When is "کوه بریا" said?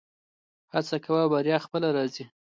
1.05-1.57